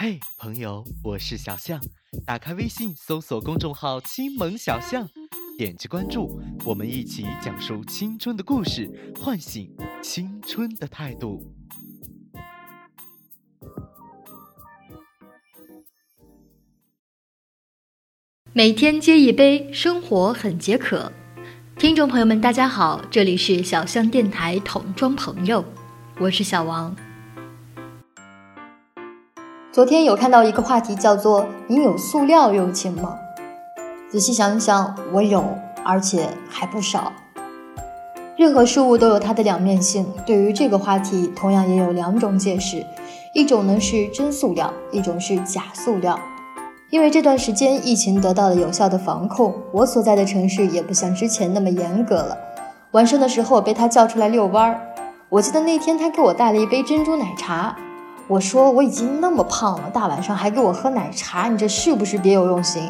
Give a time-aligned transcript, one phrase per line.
[0.00, 1.80] 嘿，朋友，我是小象。
[2.24, 5.08] 打开微信，搜索公众号“青萌小象”，
[5.58, 11.52] 点击关注，我们一起讲述青春的故事，唤醒青春的态度。
[18.52, 21.12] 每天接一杯，生活很解渴。
[21.76, 25.64] 听众朋友们，大家好，这里是小象电台桶装朋友，
[26.20, 26.96] 我是小王。
[29.70, 33.18] 昨天有看到一个话题，叫做“你有塑料友情吗？”
[34.10, 35.44] 仔细想想，我有，
[35.84, 37.12] 而且还不少。
[38.34, 42.82] 任何事物都有它的两面性，对于这个话题，同样也有两种解释：
[43.34, 46.18] 一种呢是真塑料，一种是假塑料。
[46.88, 52.38] 因为这段时间疫情得到了有效的防控，我所在的城市也不像之前那么严格了。
[52.92, 54.80] 晚上的时候被他叫出来遛弯儿，
[55.28, 57.76] 我记得那天他给我带了一杯珍珠奶茶。
[58.28, 62.82] 我说我已经那么胖了，大晚上还给我喝奶茶，你这是不是别有用心？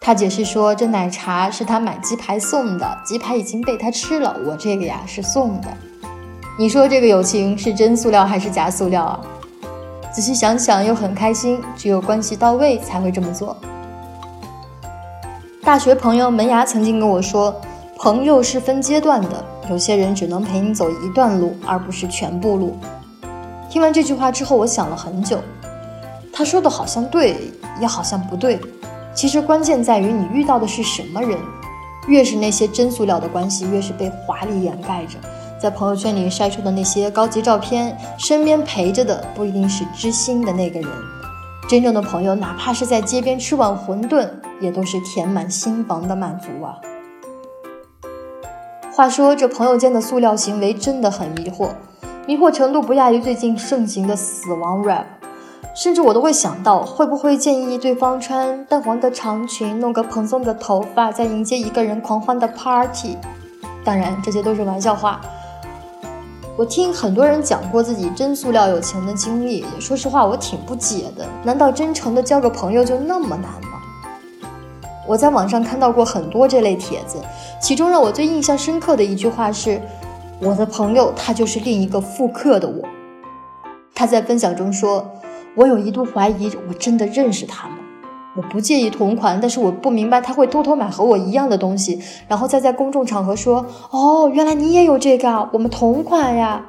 [0.00, 5.66] 他解释说，这奶茶是他买鸡排送的，鸡排已经被他吃了，我这个呀是送的。
[6.56, 9.20] 你说这个友情是真塑料还是假塑料啊？
[10.12, 13.56] 仔细想想又很开心，只有关系到位才会这么做。
[15.64, 17.52] 大学朋友门牙曾经跟我说，
[17.98, 22.76] 朋友是分阶段的，有些人只能陪你走一段路，而不是全部路。
[23.74, 25.40] 听完这句话之后，我想了很久。
[26.32, 27.50] 他说的好像对，
[27.80, 28.60] 也好像不对。
[29.12, 31.36] 其实关键在于你遇到的是什么人。
[32.06, 35.18] 越是那些真塑料的关系，越是被华丽掩盖着。
[35.60, 40.88] 在朋友圈里晒出的那些高级照片，身边陪着的不一定是知心的那个人。
[41.68, 46.78] 真正的朋友，哪怕是在街边吃碗馄饨，也都是填满心房的满足啊。
[48.92, 51.70] 话说，这朋友间的塑料行为真的很迷惑。
[52.26, 55.04] 迷惑程度不亚于最近盛行的死亡 rap，
[55.76, 63.18] 甚至我都会想到，会不会建议对方穿淡黄的长裙，弄个蓬松的头发，再迎接一个人狂欢的 party。
[63.84, 65.20] 当然，这些都是玩笑话。
[66.56, 71.26] 我听很多人讲过自己真塑料友情的经历，说实话，我挺不解的。
[71.42, 73.82] 难道真诚的交个朋友就那么难吗？
[75.06, 77.18] 我在网上看到过很多这类帖子，
[77.60, 79.78] 其中让我最印象深刻的一句话是。
[80.40, 82.82] 我的朋友，他就是另一个复刻的我。
[83.94, 85.08] 他在分享中说
[85.54, 87.76] ：“我有一度怀疑，我真的认识他吗？
[88.36, 96.66] 我不介意同款，但是我不明白他会偷偷买和我一样的东西，然后再在公众场合说：‘哦，原来你也有这个，我们同款呀。’”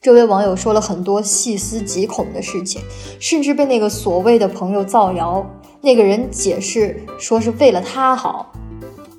[0.00, 2.80] 这位网友说了很多细思极恐的事情，
[3.20, 5.44] 甚至被那个所谓的朋友造谣。
[5.82, 8.50] 那个人解释说是为了他好。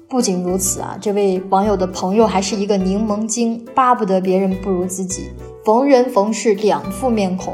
[0.09, 5.29] 不仅如此啊，这位网友的朋友还是一个柠檬精，巴不得别人不如自己，
[5.63, 7.53] 逢人逢事两副面孔。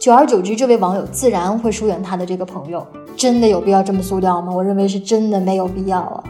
[0.00, 2.86] 久而久之，这位网友自然会疏远他的这个朋友。
[3.18, 4.50] 真的有必要这么塑料吗？
[4.50, 6.24] 我认为是真的没有必要啊。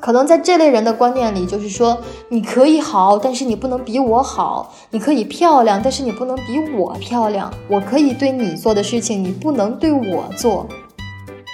[0.00, 1.98] 可能在这类人的观念里，就是说
[2.30, 7.52] 你可以好，但是你不能比我好；你可以漂亮，但是你不能比我漂亮。
[7.68, 10.66] 我可以对你做的事情，你不能对我做。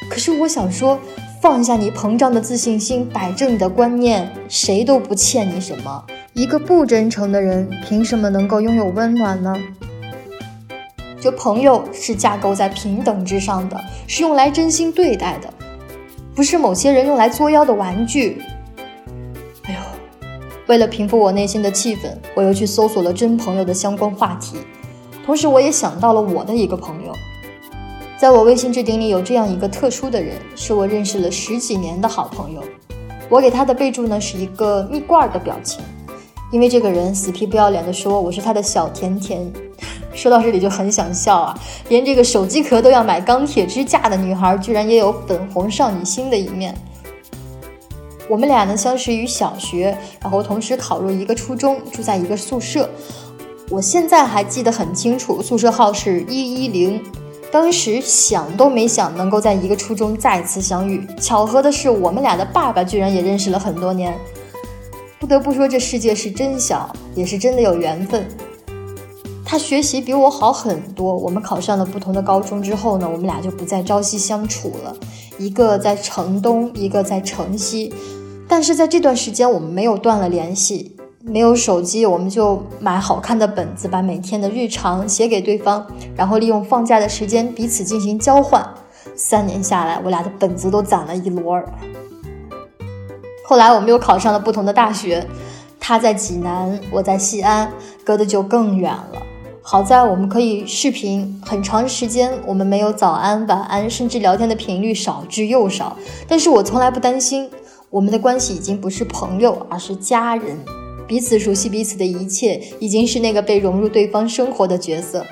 [0.08, 0.96] 可是我想说。
[1.40, 6.04] 放下你膨胀的自信心，摆正你的观念，谁都不欠你什么。
[6.32, 9.54] 一个不真诚的人，凭什么能够拥有温暖呢？
[11.20, 15.52] 这朋友是架构在平等之上的，是用来真心对待的，
[16.34, 18.40] 不是某些人用来作妖的玩具。
[19.64, 19.78] 哎呦，
[20.66, 24.56] 为了平复我内心的气氛，我又去搜索了真朋友的相关话题，
[25.24, 27.15] 同时我也想到了我的一个朋友。
[28.18, 32.62] 在我微信置顶里有这样一个特殊的人，是我认识了十几年的好朋友。
[33.28, 35.84] 我给他的备注呢是一个蜜罐的表情，
[36.50, 39.52] 因为这个人死皮不要脸的说我是他的小甜甜。
[40.14, 41.60] 说到这里就很想笑啊，
[41.90, 46.74] 连这个手机壳都要买钢铁支架的女孩，居然也有粉红少女心的一面。
[48.30, 52.88] 我们俩呢相识于小学，然后同时考入一个初中，住在一个宿舍。
[53.68, 57.02] 我现在还记得很清楚，宿舍号是一一零。
[57.52, 64.16] 当时想都没想能够在一个初中再次相遇，巧合的是，我们俩的爸爸居然也认识了很多年。
[65.18, 68.26] 不得不说，这世界是真小，也是真的有缘分。
[69.44, 74.94] 他学习比我好很多，我们考上了不同的高中之后呢，我们俩就不再朝夕相处了，
[75.38, 77.94] 一个在城东，一个在城西，
[78.48, 80.95] 但是在这段时间，我们没有断了联系。
[81.28, 85.84] 没有手机，我们就买好看的本子，把每天的日常写给对方，
[86.14, 88.64] 然后利用放假的时间彼此进行交换。
[89.16, 91.62] 三年下来，我俩的本子都攒了一摞。
[93.44, 95.26] 后来我们又考上了不同的大学，
[95.80, 97.72] 他在济南，我在西安，
[98.04, 99.22] 隔得就更远了。
[99.62, 105.96] 好在我们可以视频很长时间，我们没有早安、晚安，甚至聊天的频率少之又少。
[106.28, 107.50] 但是我从来不担心，
[107.90, 110.56] 我们的关系已经不是朋友，而是家人，
[111.06, 115.24] 彼此熟悉彼此的一切，已经是那个被融入对方生活的角色。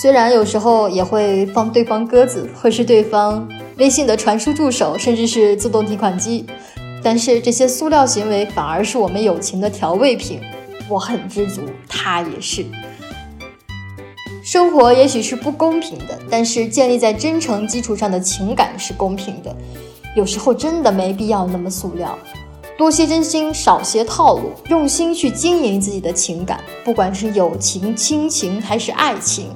[0.00, 3.46] 虽然有时候也会放对方鸽子，会是对方
[3.76, 6.46] 微信的传输助手，甚至是自动提款机，
[7.02, 10.40] 但是这些塑料行为反而是我们友情的调味品。
[10.88, 12.64] 我很知足，他也是。
[14.44, 19.54] 生活也许是不公平的，但是建立在真诚基础上的情感是公平的。
[20.16, 22.18] 有时候真的没必要那么塑料，
[22.82, 29.50] 多些真心，少些套路，用心去经营自己的情感，不管是友情、亲情还是爱情。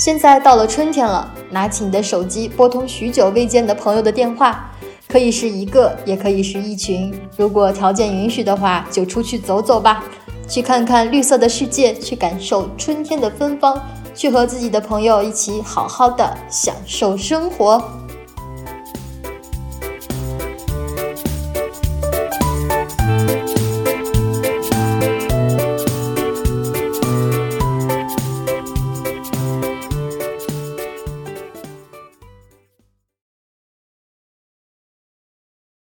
[0.00, 4.68] 现在到了春天了，拿起你的手机，拨通许久未见的朋友的电话，
[5.06, 7.14] 可以是一个，也可以是一群。
[7.36, 10.02] 如果条件允许的话，就出去走走吧。
[10.48, 13.80] 去看看绿色的世界，去感受春天的芬芳，
[14.12, 17.80] 去和自己的朋友一起好好的享受生活。